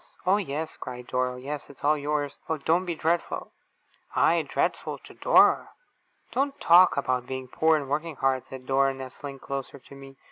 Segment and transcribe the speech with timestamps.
[0.25, 1.33] 'Oh, yes!' cried Dora.
[1.33, 2.39] 'Oh, yes, it's all yours.
[2.49, 3.51] Oh, don't be dreadful!'
[4.15, 4.97] I dreadful!
[4.97, 5.69] To Dora!
[6.31, 10.15] 'Don't talk about being poor, and working hard!' said Dora, nestling closer to me.